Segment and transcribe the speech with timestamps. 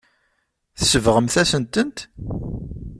[0.79, 1.97] Tsebɣemt-asen-tent.